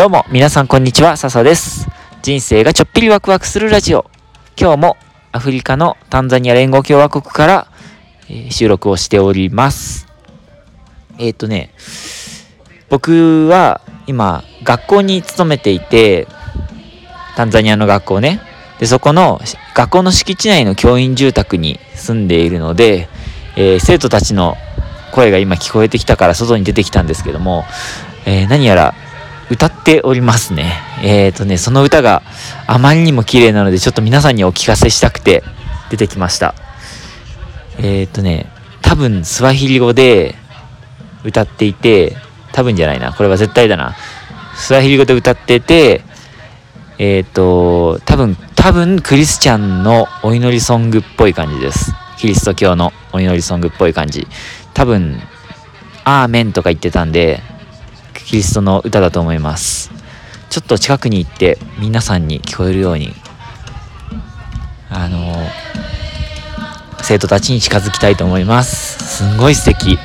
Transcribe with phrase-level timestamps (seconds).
[0.00, 1.86] どうも、皆さんこんにちは、笹です。
[2.22, 4.10] 人生がちょっぴりワクワクするラジオ。
[4.58, 4.96] 今日も
[5.30, 7.66] アフリカのタンザニア連合共和国から、
[8.30, 10.06] えー、収録をしております。
[11.18, 11.74] えっ、とね、
[12.88, 16.26] 僕は今、学校に勤めていて、
[17.36, 18.40] タンザニアの学校ね。
[18.78, 19.38] で、そこの
[19.74, 23.10] 学校の敷地内の教員住宅に住んでいるので、
[23.54, 24.56] えー、生徒たちの
[25.12, 27.66] 声が今聞こえてきたから外に出てきたんですけども、
[28.24, 28.94] えー、何やら
[29.50, 30.80] 歌っておりますね。
[31.02, 32.22] えっ、ー、とね、その歌が
[32.68, 35.42] あまりにも綺麗なので、ちょっと皆さんにお聞かせしたくて
[35.90, 36.54] 出てきました。
[37.78, 38.46] えっ、ー、とね、
[38.80, 40.36] 多分スワヒリ語で
[41.24, 42.16] 歌っていて、
[42.52, 43.96] 多分じゃないな、これは絶対だな。
[44.54, 46.02] スワヒリ語で歌ってて、
[46.98, 51.92] えっ、ー、と、多分、多分クリスチャンのお祈りソングっぽい感じです。
[52.18, 54.28] キリスト教のお祈りソングっぽい感じ。
[54.74, 55.20] 多分、
[56.04, 57.42] アーメンとか言ってたんで、
[58.26, 59.90] キリストの歌だと思います。
[60.50, 63.12] ちょっと近くに行って皆さんに聞こえるように
[64.88, 65.36] あの
[67.02, 69.18] 生徒たちに近づきたいと思います。
[69.18, 69.98] すんごい素敵。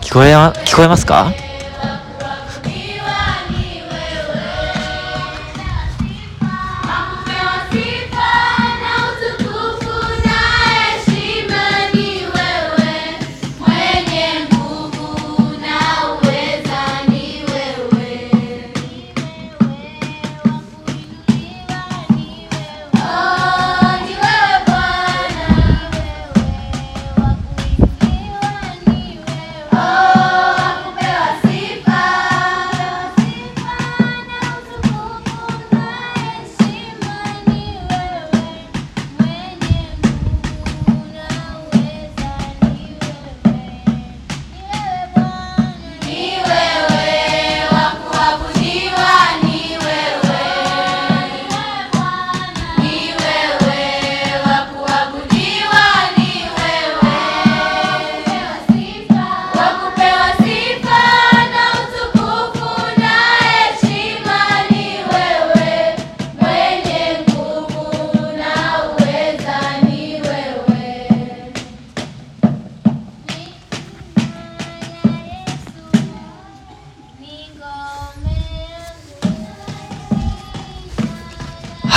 [0.00, 1.32] 聞こえ聞こえますか？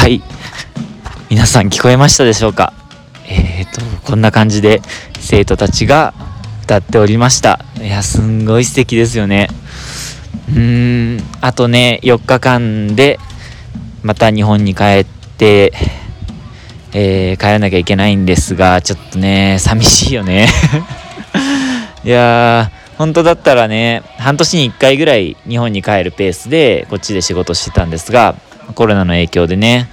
[0.01, 0.19] はい。
[1.29, 2.73] 皆さん聞こえましたでしょうか？
[3.28, 4.81] えっ、ー、と、こんな感じで
[5.19, 6.16] 生徒たちが
[6.63, 7.63] 歌っておりました。
[7.79, 9.47] いや、すんごい素敵ですよね。
[10.50, 13.19] うーん、あとね、4日間で
[14.01, 15.72] また日本に帰って、
[16.94, 20.47] えー、帰らなきゃいけないんですが、ちょっとね、寂しいよね。
[22.03, 28.33] いやー、本当だったらね、半年に1回ぐらい日本に帰るペースでこっちで仕事してたんですが、
[28.74, 29.90] コロナの影響でね、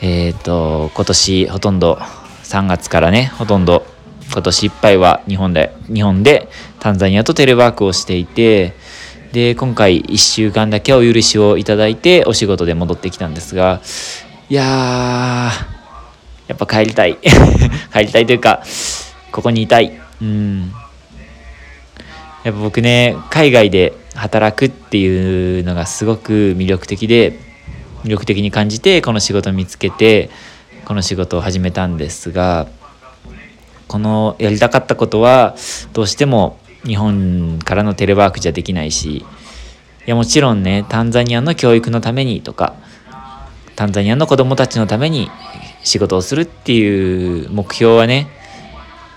[0.00, 1.98] えっ、ー、と、今年ほとんど
[2.44, 3.86] 3月からね、ほとんど
[4.32, 6.48] 今年いっぱいは日本で、日本で
[6.80, 8.74] タンザニアとテレワークをしていて、
[9.32, 13.80] で、今回1週間だけお許しをいただいてお仕事で戻ってきたんですが、
[14.48, 15.74] いやー、
[16.48, 17.18] やっぱ帰りたい。
[17.92, 18.62] 帰りたいというか、
[19.32, 19.92] ここにいたい。
[20.20, 20.72] うん。
[22.44, 27.38] やっぱ僕ね、海外で働くっていうのがすごく魅力的で、
[28.04, 30.30] 魅力的に感じてこの仕事を見つけて
[30.84, 32.68] この仕事を始めたんですが
[33.88, 35.56] このやりたかったことは
[35.92, 39.24] どうしても日本からのテレワークじゃできないしい
[40.06, 42.74] やもちろんねタンザニアの教育のためにとか
[43.74, 45.30] タンザニアの子どもたちのために
[45.82, 48.28] 仕事をするっていう目標はね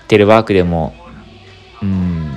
[0.08, 0.94] テレワークでも
[1.82, 2.32] うん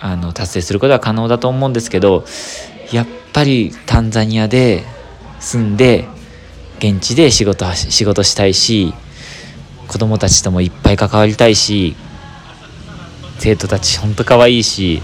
[0.00, 2.24] あの達成することは可能だと思うんですけど
[2.92, 4.84] やっぱりタンザニアで
[5.42, 6.08] 住んで
[6.78, 8.94] 現地で仕事仕事したいし
[9.88, 11.94] 子供たちともいっぱい関わりたいし
[13.38, 14.94] 生徒たちほんと可愛いし。
[14.94, 15.00] い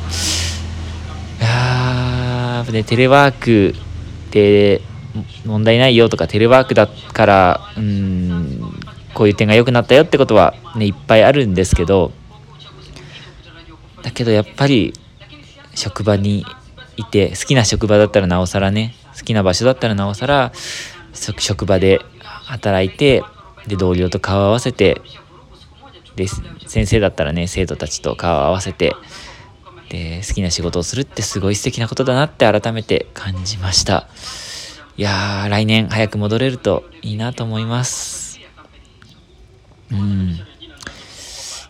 [1.41, 3.75] やーねテレワーク
[4.31, 4.83] で
[5.45, 8.73] 問題ないよとかテレワークだからうん
[9.15, 12.13] こういう点が良くなったよってことはねいっぱいあるんですけど
[14.03, 14.95] だけどやっぱり
[15.75, 16.45] 職場に
[16.97, 20.53] いて好きな職場だったらなおさらね好きな場所だったらなおさら
[21.13, 23.25] 職場で働いて
[23.67, 25.03] で同僚と顔を合わせて
[26.17, 26.27] で
[26.67, 28.95] 先生だったらね生徒たちと顔を合わせて
[29.89, 34.09] で好きな仕事をするってすごい素敵なことだなって改めて感じました。
[34.97, 38.41] いやー来年早く戻れるといいなと思います。
[39.91, 40.31] うん。
[40.31, 40.41] い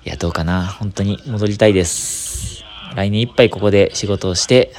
[0.04, 0.66] やどうかな。
[0.66, 2.64] 本当に戻りたいです。
[2.96, 4.72] 来年いっぱいここで仕事をして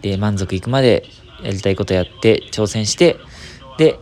[0.00, 1.04] で満足いくまで
[1.42, 3.18] やりたいことやって挑戦して
[3.78, 3.98] で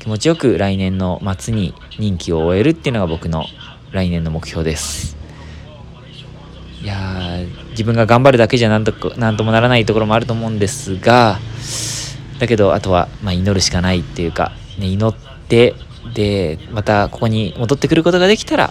[0.00, 3.44] 気持ちよく来年の末に任期を終えるっていうのが僕の
[3.92, 5.16] 来年の目標です。
[6.82, 7.38] いや
[7.72, 11.38] 自分が頑張るだけじゃなんとなんともならないところもあると思うんですが
[12.38, 15.14] だけどあとはま祈るしかないっていうか、ね、祈っ
[15.46, 15.74] て
[16.14, 18.70] でまたここに戻ってくることができたら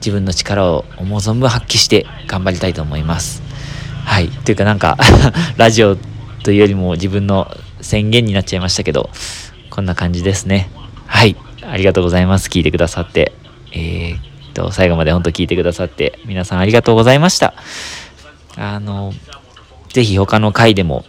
[0.00, 3.40] 自分の力を思う存分発揮して頑張りたいと思います。
[4.04, 4.28] はい。
[4.28, 4.98] というかなんか
[5.56, 5.96] ラジオ
[6.42, 7.48] というよりも自分の
[7.80, 9.10] 宣言になっちゃいましたけど
[9.72, 10.68] こんな感じですね。
[11.06, 11.34] はい。
[11.62, 12.50] ありがとうございます。
[12.50, 13.32] 聞いてくださって。
[13.72, 17.54] えー、っと、最後まで本当聞いてくださって、皆さんありがとうございました。
[18.56, 19.14] あの、
[19.88, 21.06] ぜひ他の回でも、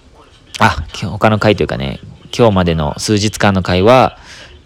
[0.60, 2.00] あ、他の回というかね、
[2.38, 4.18] 今日までの数日間の回は、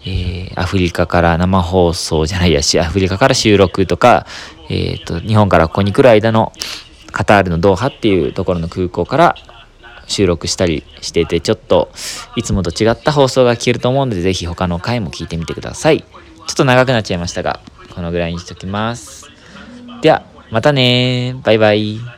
[0.04, 4.26] えー、アフリカから生放送じゃないやし、アフリカから収録とか、
[4.68, 6.52] えー、っと、日本からここに来る間の
[7.10, 9.34] カタールのドーハっていうところの空港から
[10.08, 11.90] 収録したりしていてちょっと
[12.34, 16.00] いつもと違った放送が聞けると思うので是非他の回も聞いてみてください。
[16.00, 16.06] ちょ
[16.52, 17.60] っと長くなっちゃいましたが
[17.94, 19.26] このぐらいにしときます。
[20.02, 22.17] ではまたねバイバイ。